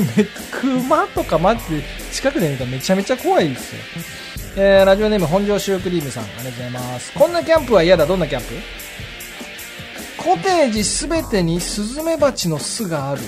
[0.01, 1.82] め熊とかマジで
[2.12, 3.82] 近くで見たらめちゃめちゃ怖いですよ。
[4.59, 6.24] えーラジオネーム本庄シュークリームさん。
[6.24, 7.12] ありがとうございます。
[7.12, 8.07] こんなキャンプは嫌だ。
[8.07, 8.55] どんなキャンプ？
[10.16, 13.22] コテージすべてにスズメバチの巣がある。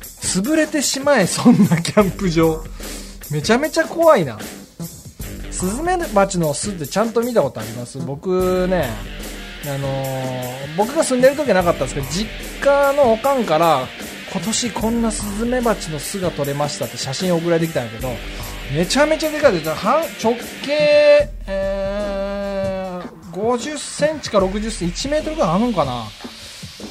[0.00, 2.62] 潰れてしまえそんなキャンプ場。
[3.30, 4.38] めちゃめちゃ怖いな。
[5.50, 7.98] スズメバチの巣ってちゃんと見たことあります？
[7.98, 8.88] 僕ね
[9.66, 12.26] あのー僕が住んでる時はなかったんですけど実
[12.64, 13.86] 家のおかんから
[14.32, 18.08] 今年こんなスズメバチの巣が取れましたって写真送られてきたんやけど
[18.72, 19.52] めちゃめちゃでかい。
[19.52, 19.68] です
[20.24, 26.04] 直径、えー、50センチか60センチ1メートルぐらいあるのかな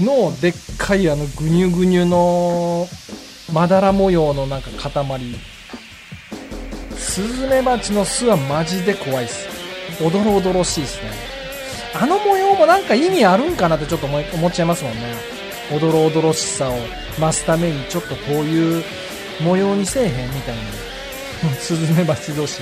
[0.02, 2.88] のでっかいあのぐにゅぐにゅの
[3.54, 5.20] まだら模様のなんか塊。
[6.96, 9.48] スズメバチの巣はマジで怖いっす。
[10.04, 11.12] おどろおどろしいっすね。
[12.00, 15.39] あの模様もなんか意味あるんかなってちょっと思っちゃいますもんね。
[15.72, 16.78] おどろおどろしさを
[17.20, 18.84] 増すためにちょっとこういう
[19.42, 20.62] 模様にせえへんみたいな。
[21.60, 22.62] スズメバチ同士。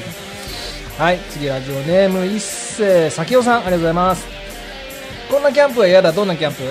[0.99, 4.25] がはい次ラジオネーム一世咲雄さんありがとうございます。
[5.31, 6.11] こんなキャンプは嫌だ。
[6.11, 6.63] どんなキャンプ？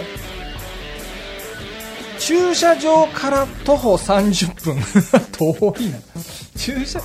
[2.18, 4.76] 駐車場から徒歩30分。
[5.32, 5.99] 遠いな
[6.57, 7.01] 駐車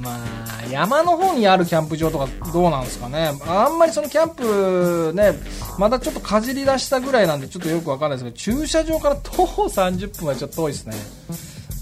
[0.00, 3.32] まあ山の方にあるキャンプ場とかどうなんですかね。
[3.46, 5.32] あんまりそのキャンプね
[5.78, 10.94] まだちょっとかじり出したぐらいなんでちょっとよくわかんないですけど駐車場から徒歩30分はちょっと遠いですね。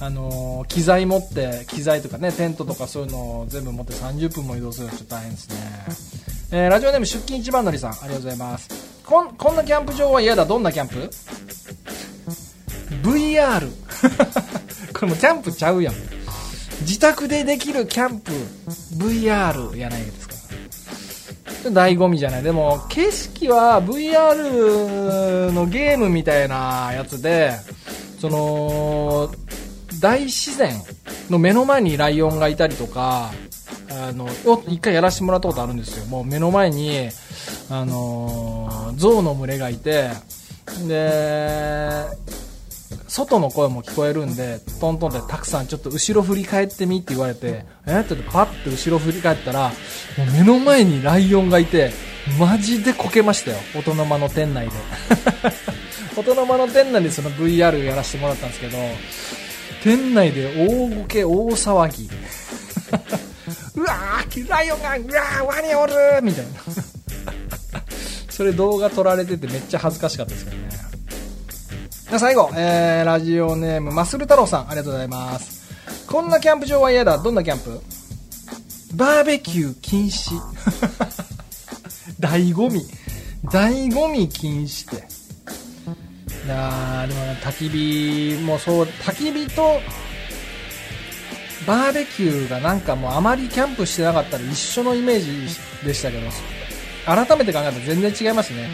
[0.03, 5.57] あのー機材持って機材とかねテントとかそういうのを全部持って30分も移動するのはちょっと大変ですね、
[6.53, 8.69] えーラジオネーム出勤一番乗りさんありがとうございます。
[9.05, 11.11] こんこんなキャンプ場は嫌だどんなキャンプ
[13.03, 13.69] ？VR
[14.95, 15.95] これもキャンプちゃうやん。
[16.81, 18.33] 自宅でできるキャンプ
[18.97, 20.35] VR やないですか。
[21.71, 22.43] 醍醐味じゃない。
[22.43, 27.53] でも景色は VR のゲームみたいなやつで
[28.19, 29.31] その
[30.01, 30.73] 大自然
[31.29, 33.31] の目の前にライオンがいたりとか
[33.91, 34.29] あの
[34.69, 36.07] 一回やらせてもらったことあるんですよ。
[36.07, 37.09] もう目の前に
[37.69, 40.11] あの象の群れがいて
[40.89, 42.05] で
[43.09, 48.01] 外の声も聞こえるんでトントンってたくさんちょっと後ろ振り返ってみって言われてえ？
[48.01, 51.93] って言ってパッて後ろ振り返ったらもう目の前にライオンがいて
[52.39, 53.57] マジでこけましたよ。
[53.75, 54.73] 大人間の店内で。
[56.17, 58.77] 大人間の店内でその VR やらせてもらったんですけど
[59.83, 62.11] 店内で大ごけ大騒ぎ。
[63.77, 66.61] うわーライオンがうわーワニおるみたいな。
[68.29, 70.60] それ動画撮られててめっちゃ恥ずかしかったですけど。
[72.19, 75.61] 最後、えー、ラジオネームマスル太郎さんありがとうございます。
[76.09, 77.19] こんなキャンプ場は嫌だ。
[77.19, 77.81] どんなキャンプ？
[78.97, 80.37] バーベキュー禁止。
[82.19, 82.85] 醍醐味。
[83.45, 85.07] 醍醐味禁止って。
[86.47, 89.81] いやーでもね焚き火もそう焚き火と
[91.67, 96.27] バーベキューがなんかもうあまりキャンプしてなかったら一緒のイメージでしたけど
[97.07, 98.71] 改めて考えたら全然違いますね。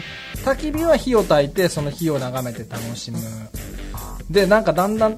[0.47, 3.19] 焚き火は火を焚いてその火を眺めて楽しむ
[4.29, 5.17] でなんかだんだん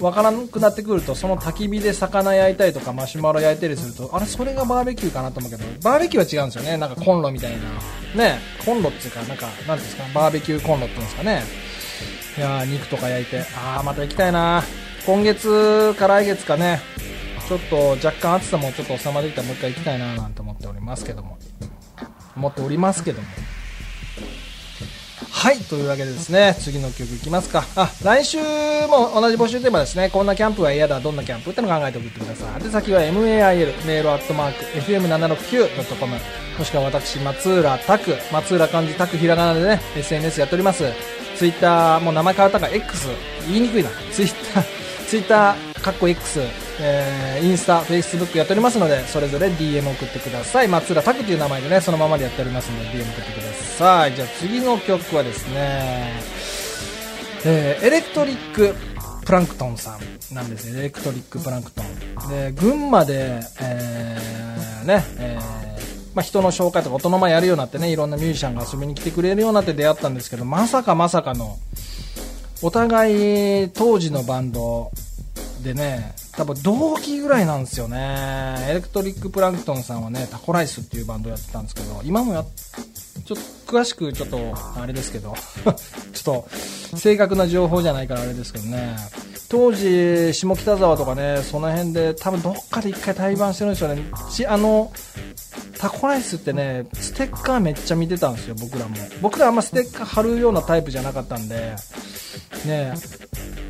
[0.00, 6.76] わからなくなってくるとその焚き火で魚焼いたりとかマシュマロ焼いたりするとあれそれがバーベキューかなと思うけどバーベキューは違うんですよね。
[6.76, 7.58] なんかコンロみたいな。
[8.16, 11.42] ねコンロっていうかなんかなんていうんですかバーベキューコンロっていうんですかね。
[12.38, 14.62] いや肉とか焼いてああまた行きたいな
[15.04, 16.80] 今月か来月かね。
[17.48, 21.36] ちょっと若干暑さもちょっと収まってきたらもう一回行きたいななんて思っておりますけども。
[22.36, 23.28] 思っておりますけども。
[25.32, 27.64] はいというわけでですね次の曲いきますか。
[27.76, 30.10] あ来週も同じ募集テーマですね。
[30.10, 32.64] こんなキャンプは嫌だどんなキャンプってのを考えて送ってください。
[32.64, 36.16] 宛先は MAIL メールアットマーク FM769.com
[36.58, 40.84] もしくは私松浦拓松浦漢字拓ひらがなでね SNS やっております。
[41.36, 43.08] ツイッターもう名前変わったか X
[43.48, 43.88] 言いにくいな。
[44.12, 44.64] ツイッター
[45.06, 46.40] ツイッターかっこ X
[46.82, 50.68] えー、インスタ、フェイスブックやっておりますので、それぞれ DM 送ってください。
[50.68, 54.14] 松浦拓という名前でね、そのままでやっておりますので、DM 送ってください。
[54.14, 56.20] じゃあ次の曲はですね、
[57.44, 58.74] えーエレクトリック
[59.24, 71.56] プランクトンさんなんですねエレクトリックプランクトンで群馬で、えーねえーまあ、人の紹介とか音の前やるようになってねいろんなミュージシャンが遊びに来てくれるようになって出会ったんですけどまさかまさかの
[72.60, 74.90] お互い当時のバンド
[75.62, 78.66] でね多分同期ぐらいなんですよね。
[78.68, 82.44] エレクトリックプランクトンさんはねタコライスっていうバンドやってたんですけど今もや
[83.24, 85.34] ちょっと詳しくちょっとあれですけど。
[86.12, 86.44] ちょっ
[86.90, 88.96] と正確な情報じゃないからあれですけどね。
[89.48, 94.02] 当時下北沢とかねその辺で多分どっかで一回対バンしてるんですよね。
[94.30, 94.92] しあの
[95.76, 98.94] タコライスってねステッカーめっちゃ見てたんですよ僕らも。
[99.20, 101.74] 僕らあんまステッカー貼るようなタイプじゃなかったんで。
[102.64, 102.94] ね。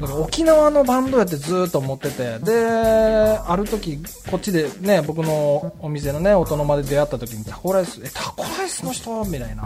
[0.01, 2.39] だから沖縄のバンドやってずっと思ってて。
[2.41, 3.99] である時
[4.31, 9.65] こっちでね僕のお店のね音の間で出会った時にタコライスえタコライスの人みたいな。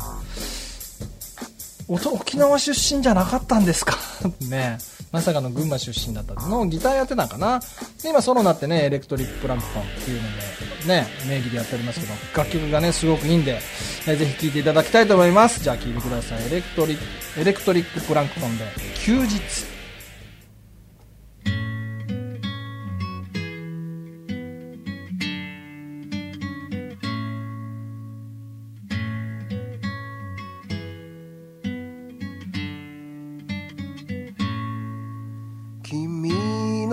[1.87, 3.99] 沖縄出身じゃなかったんですか？
[4.49, 4.79] ね
[5.13, 7.61] まさかの群馬出身だったのギターやってたんかな？
[8.03, 10.29] で今ソロになってねエレクトリックプランクトンっていうの
[10.87, 13.61] でね名義でやっておりますけど楽曲がねすごくいいんで、
[14.07, 15.61] えぜひ聴いていただきたいと思います。
[15.63, 16.47] じゃあ聴いてください。
[16.47, 16.97] エレクトリ
[17.37, 18.65] エレクトリックプランクトンで
[19.05, 19.74] 休日。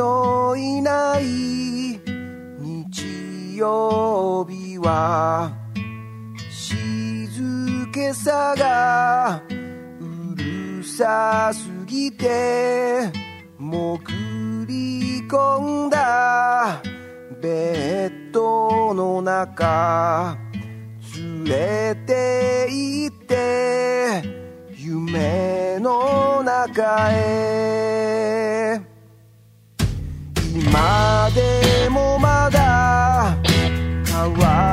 [0.01, 1.99] のいない
[2.59, 5.53] 日曜日は
[6.49, 9.43] 静けさが
[9.99, 13.11] うるさすぎて
[13.59, 16.81] 潜り込んだ
[17.39, 20.35] ベッドの中
[21.15, 24.23] 連れて行って
[24.75, 27.90] 夢の中へ。
[30.71, 34.70] 今でもまだ変わ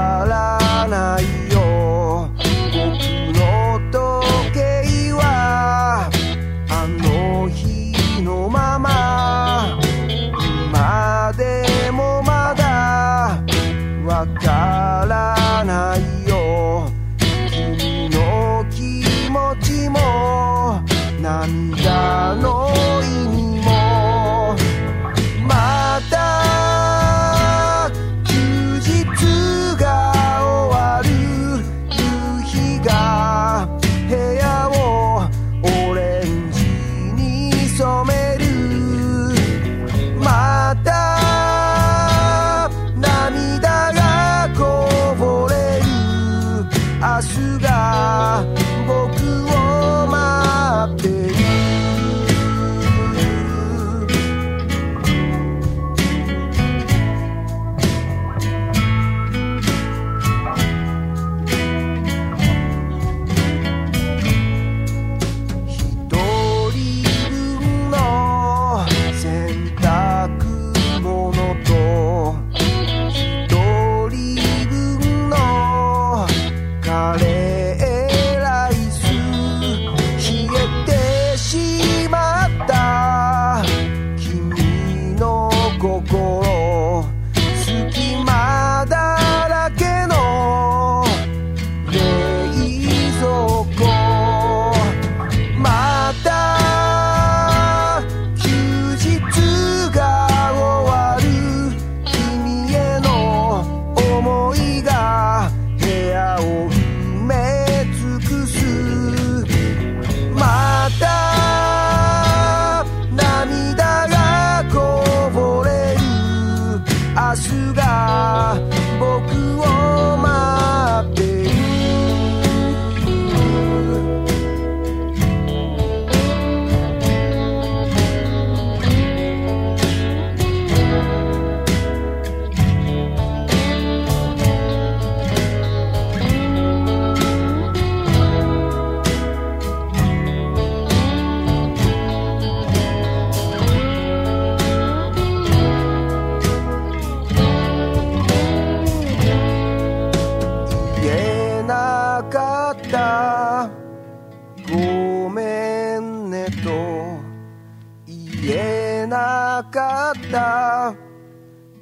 [159.08, 160.94] なかった。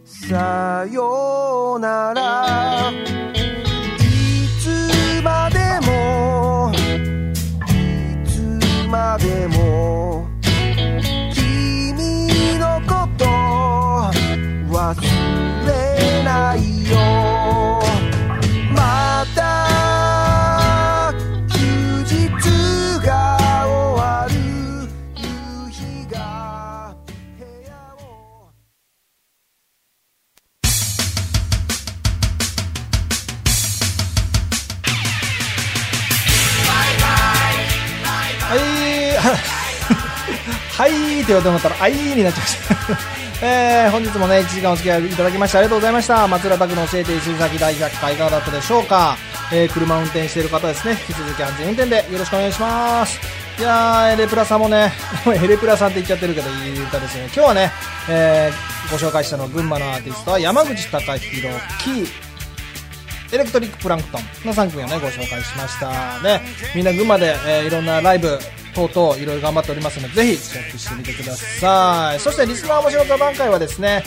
[0.05, 3.16] さようなら。
[40.77, 42.77] はいって言われてもらったら、あいーになっちゃいました。
[43.47, 46.29] えー、本日もね、1時間お付き合いいただきましてありがとうございました。
[46.29, 49.17] 松浦拓の教えて伊勢崎第100回いかがだったでしょうか。
[49.53, 53.19] えー、車運転している方ですね、引き続き安全運転でよろしくお願いします。
[53.59, 54.93] いやー、エレプラさんもね、
[55.43, 57.31] エレプラさんって言っちゃってるけど、いい歌ですよね。
[57.35, 57.73] 今日はね、
[58.11, 62.26] えー、ご紹介したのは群馬のアーティストは山口隆弘、キー、
[63.33, 66.21] エレクトリックプランクトンの3組をね、ご紹介しました。
[66.23, 66.41] ね、
[66.75, 68.39] みんな群馬で、えーいろんなライブ
[68.75, 72.21] 等々いろいろ頑張っておりますので、ぜひチェックしてみてください。
[72.21, 74.05] そしてリスナー面白座談会はですね、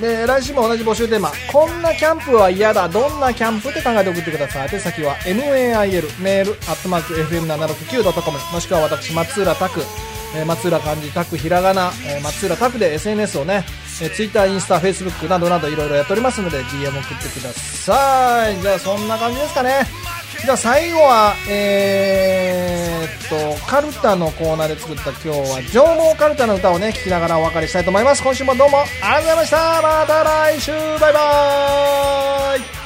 [0.00, 4.68] で、来週も同じ募集テーマ、こんなキャンプは嫌だ、どんなキャンプって考えて送ってください。
[4.70, 9.80] 手先は mail、メール、アットマーク、fm769.com、もしくは私、松浦拓、
[10.34, 13.64] えー松浦漢字拓ひらがな、えー松浦拓で SNS をね、
[14.00, 18.60] え、Twitter、インスタ、Facebook などなどいろいろやっておりますので DM 送ってください。
[18.60, 19.86] じゃあそんな感じですかね。
[20.44, 28.22] じゃあ最後は、えー、っと、カルタのコーナーで作った今日は、上毛カルタの歌をね、聴きながらお別れしたいと思います。
[28.22, 29.82] 今週もどうもありがとうございました。
[29.82, 32.81] また来週バイバーイ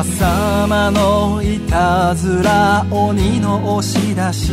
[0.00, 4.52] 朝間のいたずら鬼の押し出し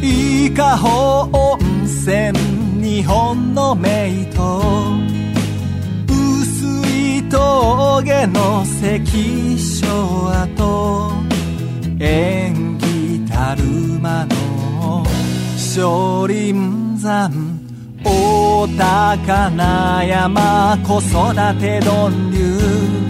[0.00, 2.32] 伊香保温泉
[2.80, 4.62] 日本の名と
[6.08, 11.12] 薄い峠の関所跡
[12.00, 13.62] 縁起たる
[14.00, 15.04] 間の
[15.58, 16.54] 少林
[17.02, 17.30] 山
[18.02, 23.01] 大高な山子育て丼流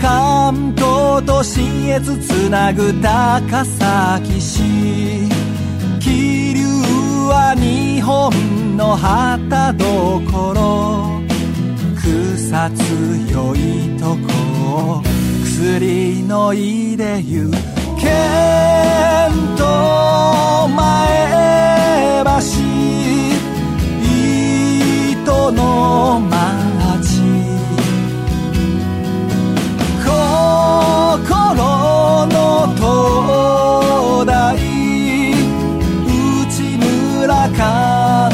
[0.00, 4.62] 関東と信越つなぐ高崎市
[6.00, 6.62] 気流
[7.28, 11.20] は日本の旗どころ。
[11.96, 15.02] 草強いとこ。
[15.44, 17.50] 薬のいでゆ
[17.98, 18.08] 剣
[19.56, 22.40] と前橋。
[25.12, 26.67] 糸の町
[30.78, 31.58] 心
[32.26, 34.60] の灯台内
[36.78, 38.30] 村勘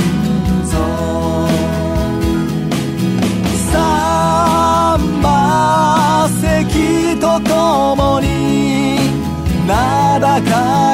[0.69, 0.77] 蔵
[3.71, 8.29] 三馬関とともに
[9.67, 10.94] 名高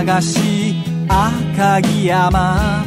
[0.00, 0.74] 流し
[1.06, 2.84] 赤城山。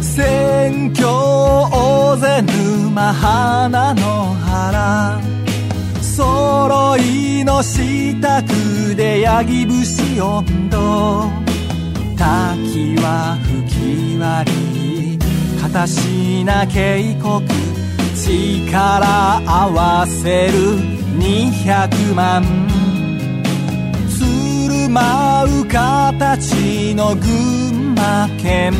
[0.00, 5.20] 選挙大勢沼花の原。
[6.00, 11.28] 揃いの支度でヤギ節温度
[12.16, 15.18] 滝は吹き割り
[15.60, 17.46] 片品渓谷
[18.14, 20.78] 力合わせる
[21.18, 22.75] 200万。
[24.96, 28.72] 舞う形の群馬県。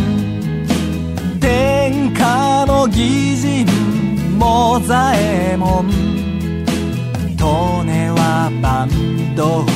[1.39, 3.67] 天下の義人
[4.39, 7.45] モザエモン利
[7.85, 9.67] 根はバンド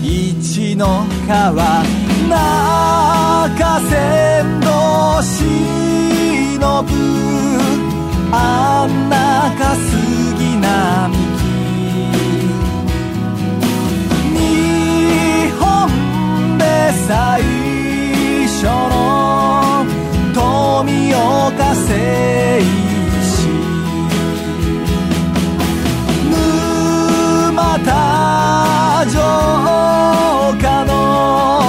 [0.00, 1.82] 一の川
[2.28, 6.88] 中山道忍ぶ
[8.32, 11.29] あんなか杉並
[16.92, 17.42] 最
[18.48, 19.86] 初の
[20.34, 22.62] 富岡製
[23.36, 23.50] 紙
[26.30, 29.20] 沼田城
[30.58, 31.59] 下の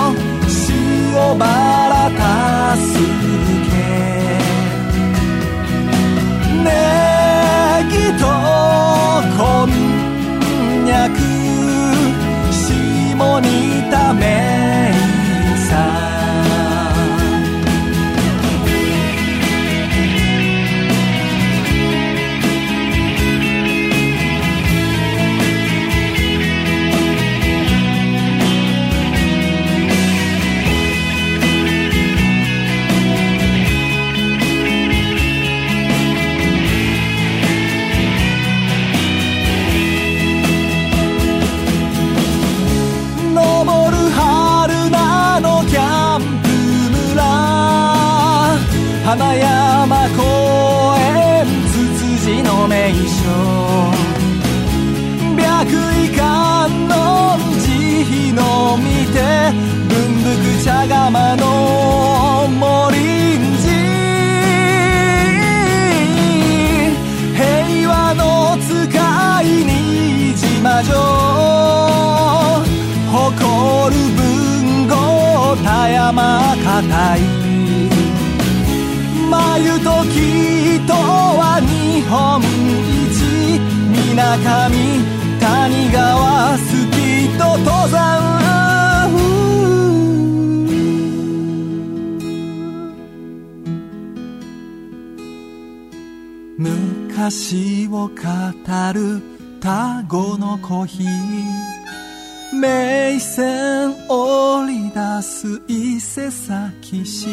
[102.54, 107.28] 名線織り出す伊勢崎市。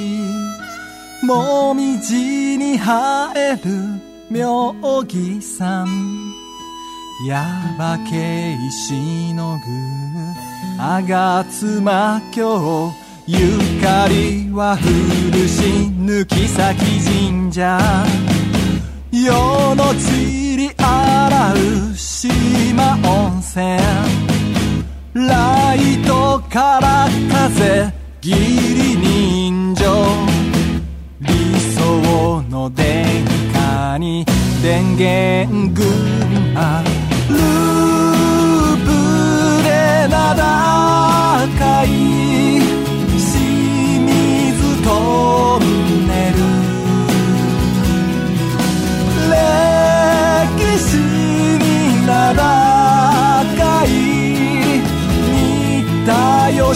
[1.23, 3.61] もみじに生える
[4.31, 5.87] 妙義山。
[7.27, 7.35] 耶
[7.77, 9.65] 馬渓しのぐ
[10.81, 12.93] 吾妻峡
[13.27, 13.39] ゆ
[13.83, 15.63] かりは古し
[15.99, 17.79] 抜き先神社。
[19.11, 23.79] 世の釣り洗う島温泉
[25.15, 29.85] ライトから風ギリ人情。
[31.21, 31.31] 理
[31.77, 34.25] 想の電化に
[34.61, 35.87] 電源群
[36.55, 36.83] 馬
[37.29, 37.39] ルー
[38.85, 38.91] プ
[39.63, 39.69] で
[40.09, 41.87] 名高い
[43.11, 43.29] 清
[44.01, 45.78] 水飛
[56.59, 56.75] your